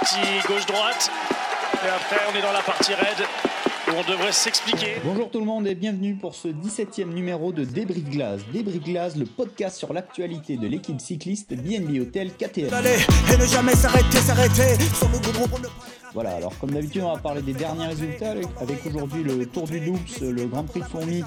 [0.00, 1.10] petit gauche-droite.
[1.84, 3.26] Et après, on est dans la partie raide
[3.90, 4.96] où on devrait s'expliquer.
[5.04, 8.40] Bonjour tout le monde et bienvenue pour ce 17e numéro de Débris de glace.
[8.52, 12.72] Débris de glace, le podcast sur l'actualité de l'équipe cycliste BNB Hotel KTM.
[12.72, 12.96] Allez,
[13.32, 14.76] et ne jamais s'arrêter, s'arrêter.
[16.12, 19.80] Voilà, alors comme d'habitude, on va parler des derniers résultats avec, aujourd'hui le Tour du
[19.80, 21.22] Doubs, le Grand Prix de Fourmi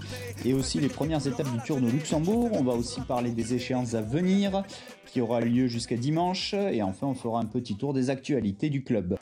[0.46, 2.50] et aussi les premières étapes du Tour de Luxembourg.
[2.54, 4.64] On va aussi parler des échéances à venir
[5.06, 8.84] qui aura lieu jusqu'à dimanche et enfin on fera un petit tour des actualités du
[8.84, 9.18] club.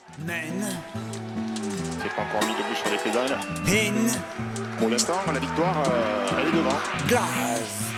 [2.15, 3.37] Pas encore mis debout sur les pédales.
[3.67, 6.79] in, Pour l'instant, la victoire, euh, elle est devant.
[7.07, 7.90] glace.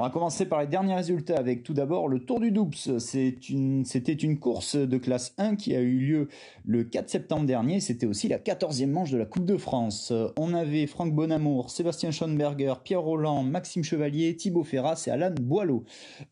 [0.00, 2.72] On va commencer par les derniers résultats avec tout d'abord le Tour du Doubs.
[3.00, 6.28] C'est une- C'était une, course de classe 1 qui a eu lieu
[6.64, 7.80] le 4 septembre dernier.
[7.80, 10.12] C'était aussi la 14e manche de la Coupe de France.
[10.38, 15.82] On avait Franck Bonamour, Sébastien Schoenberger, Pierre Roland, Maxime Chevalier, Thibaut Ferras et Alan Boileau.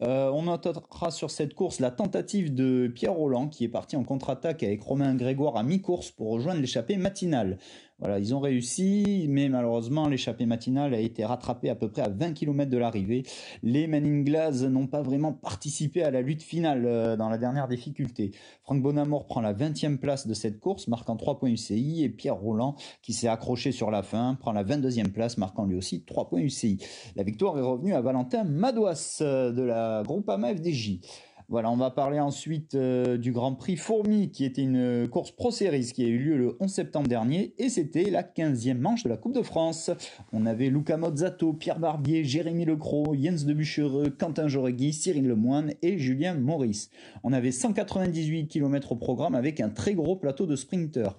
[0.00, 4.04] Euh, on notera sur cette course la tentative de Pierre Roland qui est parti en
[4.04, 7.58] contre-attaque avec Romain Grégoire à mi-course pour rejoindre l'échappée matinale.
[7.98, 12.10] Voilà, ils ont réussi, mais malheureusement l'échappée matinale a été rattrapée à peu près à
[12.10, 13.22] 20 km de l'arrivée.
[13.62, 17.68] Les Men in n'ont pas vraiment participé à la lutte finale euh, dans la dernière
[17.68, 18.32] difficulté.
[18.64, 22.36] Franck Bonamour prend la 20e place de cette course, marquant 3 points UCI, et Pierre
[22.36, 26.28] Roland, qui s'est accroché sur la fin, prend la 22e place, marquant lui aussi 3
[26.28, 26.78] points UCI.
[27.16, 31.00] La victoire est revenue à Valentin Madouas euh, de la Groupama FDJ.
[31.48, 35.52] Voilà, on va parler ensuite euh, du Grand Prix Fourmi, qui était une course Pro
[35.52, 39.08] Series qui a eu lieu le 11 septembre dernier, et c'était la 15e manche de
[39.08, 39.92] la Coupe de France.
[40.32, 45.72] On avait Luca Mozzato, Pierre Barbier, Jérémy Lecros, Jens de Buchereux, Quentin Joregui, Cyril Lemoine
[45.82, 46.90] et Julien Maurice.
[47.22, 51.16] On avait 198 km au programme avec un très gros plateau de sprinters.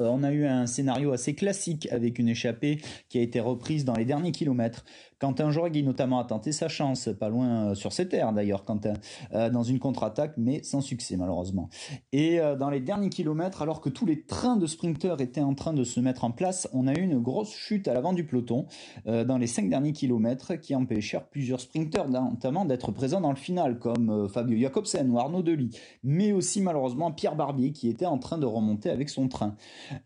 [0.00, 3.84] Euh, on a eu un scénario assez classique avec une échappée qui a été reprise
[3.84, 4.84] dans les derniers kilomètres.
[5.18, 8.94] Quentin Joregui notamment a tenté sa chance, pas loin euh, sur ses terres d'ailleurs, Quentin,
[9.32, 11.70] euh, dans une contre-attaque, mais sans succès malheureusement.
[12.12, 15.54] Et euh, dans les derniers kilomètres, alors que tous les trains de sprinteurs étaient en
[15.54, 18.26] train de se mettre en place, on a eu une grosse chute à l'avant du
[18.26, 18.66] peloton
[19.06, 23.78] dans les cinq derniers kilomètres qui empêchèrent plusieurs sprinteurs notamment d'être présents dans le final,
[23.78, 28.38] comme Fabio Jacobsen ou Arnaud Delis, mais aussi malheureusement Pierre Barbier qui était en train
[28.38, 29.56] de remonter avec son train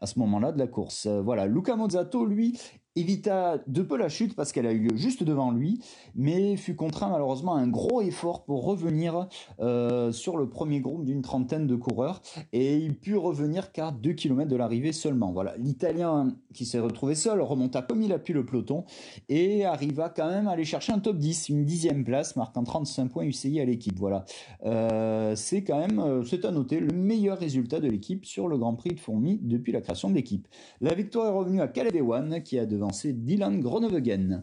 [0.00, 1.06] à ce moment-là de la course.
[1.06, 2.58] Voilà, Luca Mozzato, lui,
[2.96, 5.80] évita de peu la chute parce qu'elle a eu lieu juste devant lui,
[6.14, 9.28] mais fut contraint malheureusement à un gros effort pour revenir
[9.60, 12.20] euh, sur le premier groupe d'une trentaine de coureurs
[12.52, 15.32] et il put revenir qu'à 2 km de l'arrivée seulement.
[15.32, 18.84] Voilà, l'Italien qui s'est retrouvé seul remonta comme il a pu le peloton
[19.28, 23.08] et arriva quand même à aller chercher un top 10, une dixième place, marquant 35
[23.08, 23.98] points UCI à l'équipe.
[23.98, 24.24] Voilà,
[24.64, 28.58] Euh, c'est quand même, euh, c'est à noter, le meilleur résultat de l'équipe sur le
[28.58, 30.46] Grand Prix de Fourmi depuis la création de l'équipe.
[30.80, 34.42] La victoire est revenue à Caleb Ewan qui a devancé Dylan Groenewegen.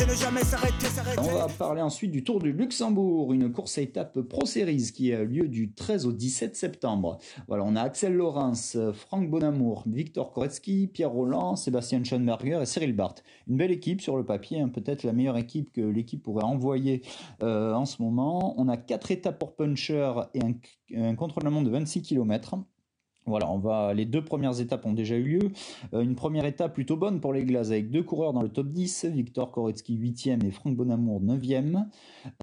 [0.00, 1.20] Et ne jamais s'arrêter, s'arrêter.
[1.20, 5.12] On va parler ensuite du Tour du Luxembourg, une course à étapes Pro Series qui
[5.12, 7.18] a lieu du 13 au 17 septembre.
[7.48, 12.94] Voilà, on a Axel Laurens, Franck Bonamour, Victor Koretsky, Pierre Roland, Sébastien Schoenberger et Cyril
[12.94, 13.22] Barth.
[13.46, 17.02] Une belle équipe sur le papier, hein, peut-être la meilleure équipe que l'équipe pourrait envoyer
[17.42, 18.54] euh, en ce moment.
[18.56, 20.54] On a quatre étapes pour puncher et un,
[20.96, 22.56] un contre-la-montre de 26 km.
[23.24, 23.94] Voilà, on va.
[23.94, 25.52] Les deux premières étapes ont déjà eu lieu.
[25.94, 28.66] Euh, une première étape plutôt bonne pour les Glaces avec deux coureurs dans le top
[28.68, 31.84] 10, Victor Koretsky 8e et Franck Bonamour 9e.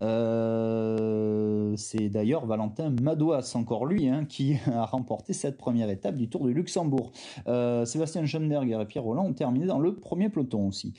[0.02, 6.30] Euh, c'est d'ailleurs Valentin Madouas, encore lui, hein, qui a remporté cette première étape du
[6.30, 7.12] Tour du Luxembourg.
[7.48, 10.94] Euh, Sébastien Schoenberger et Pierre Roland ont terminé dans le premier peloton aussi.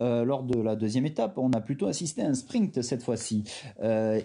[0.00, 3.42] Lors de la deuxième étape, on a plutôt assisté à un sprint cette fois-ci.
[3.80, 4.22] Mais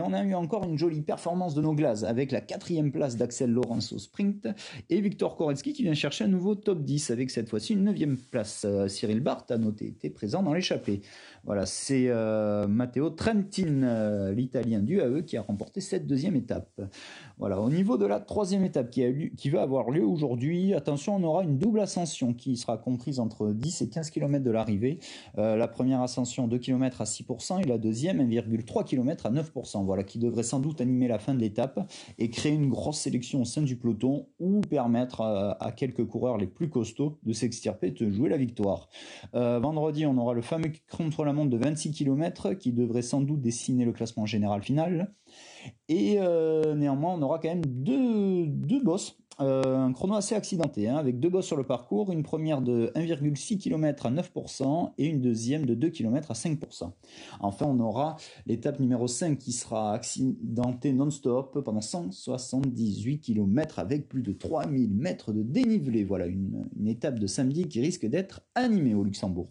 [0.00, 3.33] on a eu encore une jolie performance de nos Glaces avec la quatrième place d'Axel
[3.42, 4.48] Laurens au sprint
[4.90, 8.16] et Victor Koretsky qui vient chercher un nouveau top 10 avec cette fois-ci une neuvième
[8.16, 8.64] place.
[8.64, 11.02] Euh, Cyril Barth a noté était présent dans l'échappée.
[11.44, 16.80] Voilà, c'est euh, Matteo Trentin, euh, l'italien du AE, qui a remporté cette deuxième étape.
[17.38, 21.16] Voilà, au niveau de la troisième étape qui, a qui va avoir lieu aujourd'hui, attention,
[21.16, 25.00] on aura une double ascension qui sera comprise entre 10 et 15 km de l'arrivée.
[25.36, 29.84] La première ascension 2 km à 6% et la deuxième 1,3 km à 9%.
[29.84, 31.80] Voilà, qui devrait sans doute animer la fin de l'étape
[32.18, 36.46] et créer une grosse sélection au sein du peloton ou permettre à quelques coureurs les
[36.46, 38.88] plus costauds de s'extirper et de jouer la victoire.
[39.34, 43.84] Euh, vendredi, on aura le fameux contre-la-montre de 26 km qui devrait sans doute dessiner
[43.84, 45.12] le classement général final.
[45.88, 49.18] Et euh, néanmoins, on aura quand même deux, deux bosses.
[49.40, 52.92] Euh, un chrono assez accidenté, hein, avec deux bosses sur le parcours, une première de
[52.94, 56.92] 1,6 km à 9% et une deuxième de 2 km à 5%.
[57.40, 58.16] Enfin, on aura
[58.46, 65.32] l'étape numéro 5 qui sera accidentée non-stop pendant 178 km avec plus de 3000 mètres
[65.32, 66.04] de dénivelé.
[66.04, 69.48] Voilà une, une étape de samedi qui risque d'être animée au Luxembourg.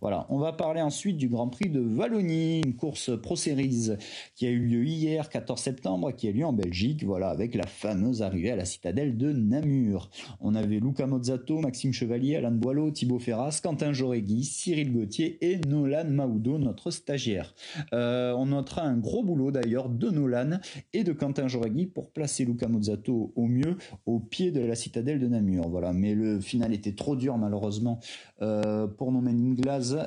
[0.00, 3.90] Voilà, on va parler ensuite du Grand Prix de Wallonie, une course Pro Series
[4.34, 7.66] qui a eu lieu hier, 14 septembre, qui a lieu en Belgique, voilà, avec la
[7.66, 10.10] fameuse arrivée à la citadelle de Namur.
[10.40, 15.58] On avait Luca Mozzato, Maxime Chevalier, Alain Boileau, Thibaut Ferras, Quentin Joregui, Cyril Gauthier et
[15.58, 17.54] Nolan Maoudo, notre stagiaire.
[17.92, 20.58] Euh, on notera un gros boulot d'ailleurs de Nolan
[20.92, 23.76] et de Quentin Joregui pour placer Luca Mozzato au mieux
[24.06, 25.70] au pied de la citadelle de Namur.
[25.92, 28.00] Mais le final était trop dur malheureusement
[28.42, 29.20] euh, pour nos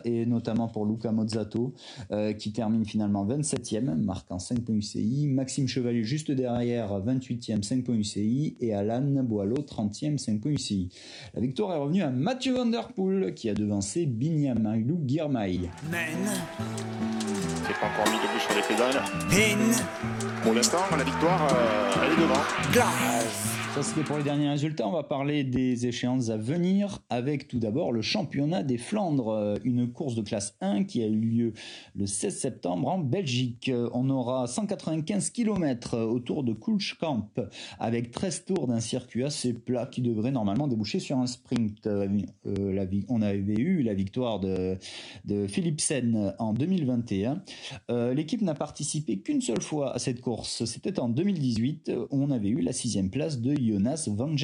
[0.06, 1.74] Et notamment pour Luca Mozzato
[2.12, 5.28] euh, qui termine finalement 27e, marquant 5 points UCI.
[5.28, 8.58] Maxime Chevalier juste derrière, 28e, 5 points UCI.
[8.60, 10.90] Et Alan Boileau, 30e, 5 points UCI.
[11.34, 14.68] La victoire est revenue à Mathieu Van Der Poel qui a devancé Binyam
[15.06, 15.60] Girmay.
[15.92, 16.28] Men.
[17.68, 19.04] C'est pas encore mis debout sur les pédales.
[19.32, 20.42] In.
[20.42, 22.42] Pour l'instant, la victoire, euh, elle est devant.
[22.72, 23.57] Glass.
[23.82, 24.88] C'était pour les derniers résultats.
[24.88, 29.56] On va parler des échéances à venir avec tout d'abord le championnat des Flandres, euh,
[29.64, 31.54] une course de classe 1 qui a eu lieu
[31.96, 33.72] le 16 septembre en Belgique.
[33.94, 37.30] On aura 195 km autour de Kulschkamp
[37.80, 41.86] avec 13 tours d'un circuit assez plat qui devrait normalement déboucher sur un sprint.
[41.86, 42.08] Euh,
[43.10, 44.78] on avait eu la victoire de,
[45.26, 47.44] de Philipsen en 2021.
[47.92, 50.66] Euh, l'équipe n'a participé qu'une seule fois à cette course.
[50.66, 54.36] C'était en 2018 où on avait eu la sixième place de Jonas Van.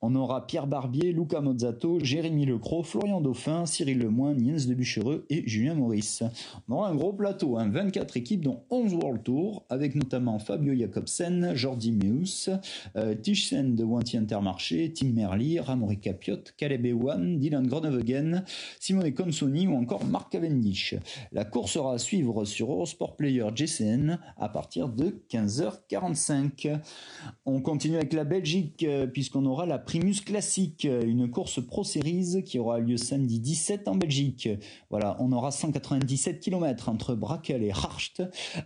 [0.00, 5.24] On aura Pierre Barbier, Luca Mozzato, Jérémy Lecros, Florian Dauphin, Cyril Lemoine, Jens de Buchereux
[5.30, 6.22] et Julien Maurice.
[6.68, 10.74] On aura un gros plateau, 24 hein, équipes dont 11 World Tour, avec notamment Fabio
[10.74, 12.50] Jacobsen, Jordi Meus,
[12.96, 18.44] euh, Tischsen de Wanty Intermarché, Tim Merli, Ramori Capiot, Caleb Ewan, Dylan Groenewegen,
[18.78, 20.94] Simone Consoni ou encore Marc Cavendish.
[21.32, 26.80] La course sera à suivre sur Eurosport Player GCN à partir de 15h45.
[27.46, 31.84] On continue avec la Belgique, euh, puisqu'on aura la Primus Classique, euh, une course Pro
[31.84, 34.48] Series qui aura lieu samedi 17 en Belgique.
[34.90, 38.20] Voilà, on aura 197 km entre Brakel et Harst,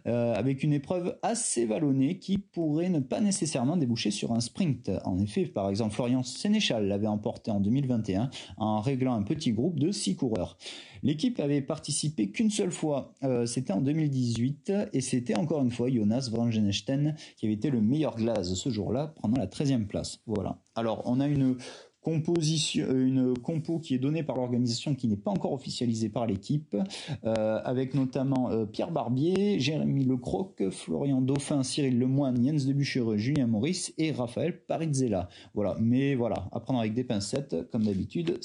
[0.06, 4.90] euh, avec une épreuve assez vallonnée qui pourrait ne pas nécessairement déboucher sur un sprint.
[5.04, 9.78] En effet, par exemple, Florian Sénéchal l'avait emporté en 2021 en réglant un petit groupe
[9.78, 10.56] de 6 coureurs.
[11.02, 13.12] L'équipe avait participé qu'une seule fois,
[13.44, 18.16] c'était en 2018, et c'était encore une fois Jonas Vrangenestein qui avait été le meilleur
[18.16, 20.20] glace ce jour-là, prenant la 13e place.
[20.26, 20.58] Voilà.
[20.74, 21.56] Alors, on a une
[22.06, 26.24] composition, euh, une compo qui est donnée par l'organisation qui n'est pas encore officialisée par
[26.24, 26.76] l'équipe,
[27.24, 33.16] euh, avec notamment euh, Pierre Barbier, Jérémy Lecroc, Florian Dauphin, Cyril Lemoine, Jens de Buchereux,
[33.16, 35.28] Julien Maurice et Raphaël Parizzella.
[35.54, 38.38] Voilà, mais voilà, à prendre avec des pincettes, comme d'habitude,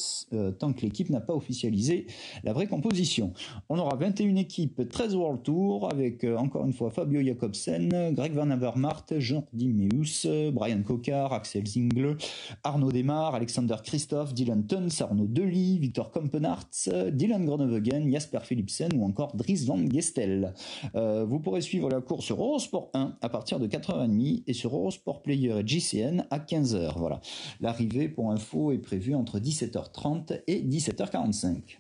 [0.57, 2.07] tant que l'équipe n'a pas officialisé
[2.43, 3.33] la vraie composition.
[3.69, 8.49] On aura 21 équipes, 13 World Tour, avec encore une fois Fabio Jacobsen, Greg Van
[8.49, 12.17] Avermaet, Jordi Meus, Brian Cocard, Axel Zingle,
[12.63, 18.94] Arnaud Desmar, Alexandre Alexander Christophe, Dylan Tuns, Arnaud Delis, Victor Kompenarts, Dylan Groenewegen, Jasper Philipsen
[18.95, 20.53] ou encore Dries Van Gestel.
[20.95, 24.74] Euh, vous pourrez suivre la course sur Eurosport 1 à partir de 4h30 et sur
[24.74, 26.94] Eurosport Player et GCN à 15h.
[26.98, 27.19] Voilà.
[27.59, 31.80] L'arrivée pour info est prévue entre 17h30 et 17h45.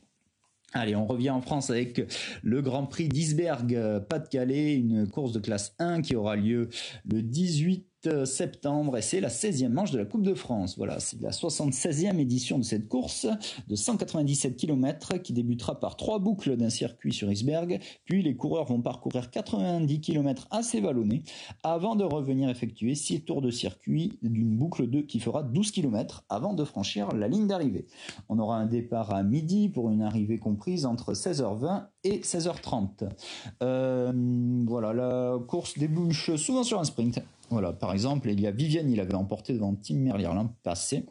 [0.73, 2.01] Allez, on revient en France avec
[2.43, 6.67] le Grand Prix d'Isberg, Pas-de-Calais, une course de classe 1 qui aura lieu
[7.05, 7.90] le 18
[8.25, 10.75] septembre et c'est la 16e manche de la Coupe de France.
[10.77, 13.27] Voilà, c'est la 76e édition de cette course
[13.67, 18.65] de 197 km qui débutera par trois boucles d'un circuit sur Isberg, puis les coureurs
[18.65, 21.23] vont parcourir 90 km assez vallonnés
[21.63, 26.23] avant de revenir effectuer 6 tours de circuit d'une boucle 2 qui fera 12 km
[26.29, 27.85] avant de franchir la ligne d'arrivée.
[28.29, 33.09] On aura un départ à midi pour une arrivée comprise entre 16h20 et 16h30.
[33.61, 34.11] Euh,
[34.65, 37.21] voilà, la course débouche souvent sur un sprint.
[37.51, 41.05] Voilà, par exemple, il y a Viviane, il avait emporté devant Tim Merlier l'an passé.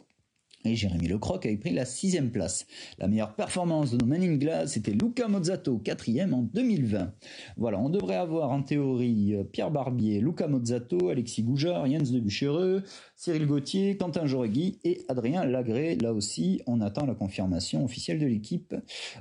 [0.67, 2.67] Et Jérémy Lecroc avait pris la sixième place.
[2.99, 7.15] La meilleure performance de nos Men Glass, c'était Luca Mozzato, quatrième en 2020.
[7.57, 12.21] Voilà, on devrait avoir en théorie euh, Pierre Barbier, Luca Mozzato, Alexis Goujard, Jens de
[12.21, 12.83] Buchereux,
[13.17, 15.95] Cyril Gauthier, Quentin Joregui et Adrien Lagré.
[15.97, 18.75] Là aussi, on attend la confirmation officielle de l'équipe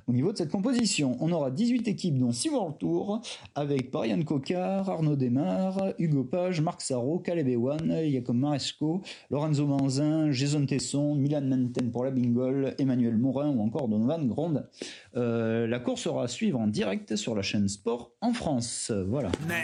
[0.07, 1.15] au niveau de cette composition.
[1.21, 3.21] On aura 18 équipes, dont 6 World Tour,
[3.55, 10.31] avec Brian Cocard, Arnaud Desmar, Hugo Page, Marc Sarro, Caleb Ewan, Jacob Maresco, Lorenzo Manzin,
[10.31, 14.67] Jason Tesson, Milan Menten pour la Bingol, Emmanuel Morin ou encore Donovan Gronde.
[15.15, 18.91] Euh, la course sera à suivre en direct sur la chaîne Sport en France.
[19.07, 19.29] Voilà.
[19.47, 19.59] Men.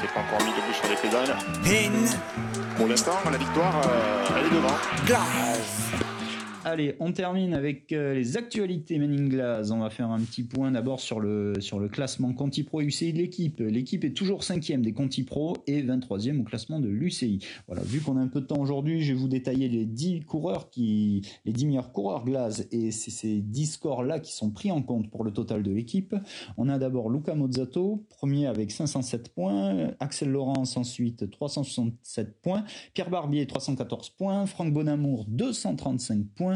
[0.00, 1.36] C'est pas encore mis debout sur les pédales.
[2.76, 4.76] Pour l'instant, la victoire, euh, elle est devant.
[5.06, 5.75] Glass.
[6.68, 9.70] Allez, on termine avec euh, les actualités Manning Glass.
[9.70, 11.54] On va faire un petit point d'abord sur le,
[11.92, 13.60] classement Conti Pro UCI de l'équipe.
[13.60, 17.38] L'équipe est toujours 5 des Conti Pro et 23e au classement de l'UCI.
[17.68, 20.22] Voilà, vu qu'on a un peu de temps aujourd'hui, je vais vous détailler les 10
[20.22, 24.72] coureurs qui, les 10 meilleurs coureurs Glass et c'est ces 10 scores-là qui sont pris
[24.72, 26.16] en compte pour le total de l'équipe.
[26.56, 33.10] On a d'abord Luca Mozzato, premier avec 507 points, Axel Laurence ensuite 367 points, Pierre
[33.10, 36.55] Barbier 314 points, Franck Bonamour 235 points,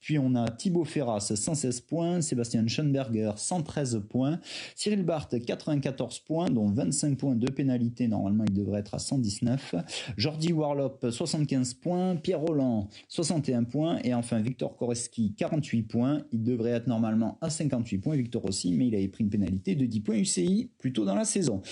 [0.00, 4.40] puis on a Thibaut Ferras 116 points, Sébastien Schoenberger 113 points,
[4.74, 9.74] Cyril Barth 94 points, dont 25 points de pénalité, normalement il devrait être à 119,
[10.16, 16.42] Jordi Warlop 75 points, Pierre Roland 61 points, et enfin Victor Koreski 48 points, il
[16.42, 19.86] devrait être normalement à 58 points, Victor aussi, mais il avait pris une pénalité de
[19.86, 21.62] 10 points UCI plus tôt dans la saison.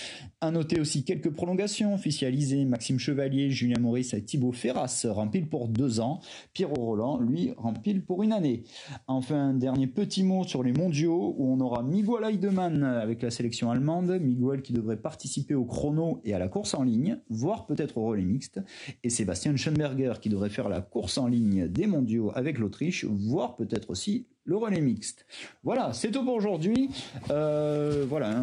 [0.40, 5.68] À noter aussi quelques prolongations officialisées, Maxime Chevalier, Julien Maurice et Thibaut Ferras rempilent pour
[5.68, 6.20] deux ans,
[6.52, 8.64] Pierre Roland lui rempile pour une année.
[9.06, 13.30] Enfin, un dernier petit mot sur les mondiaux où on aura Miguel Heidemann avec la
[13.30, 17.66] sélection allemande, Miguel qui devrait participer au chrono et à la course en ligne, voire
[17.66, 18.60] peut-être au relais mixte,
[19.02, 23.56] et Sébastien Schoenberger qui devrait faire la course en ligne des mondiaux avec l'Autriche, voire
[23.56, 25.26] peut-être aussi le relais mixte.
[25.64, 26.88] Voilà, c'est tout pour aujourd'hui.
[27.30, 28.42] Euh, voilà,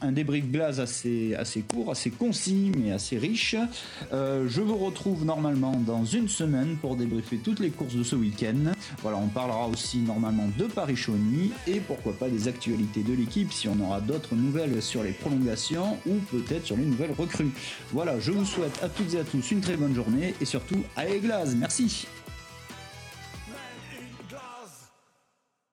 [0.00, 3.54] un, débrief glace assez, assez court, assez concis, mais assez riche.
[4.12, 8.16] Euh, je vous retrouve normalement dans une semaine pour débriefer toutes les courses de ce
[8.16, 8.72] week-end.
[9.02, 13.68] Voilà, on parlera aussi normalement de Paris-Chauny et pourquoi pas des actualités de l'équipe si
[13.68, 17.50] on aura d'autres nouvelles sur les prolongations ou peut-être sur les nouvelles recrues.
[17.92, 20.82] Voilà, je vous souhaite à toutes et à tous une très bonne journée et surtout
[20.96, 21.54] à glace.
[21.54, 22.06] Merci.